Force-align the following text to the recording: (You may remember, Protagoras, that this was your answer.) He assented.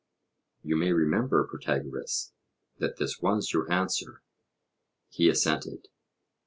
(You 0.63 0.77
may 0.77 0.91
remember, 0.93 1.45
Protagoras, 1.47 2.33
that 2.79 2.97
this 2.97 3.19
was 3.19 3.53
your 3.53 3.71
answer.) 3.71 4.23
He 5.09 5.29
assented. 5.29 5.89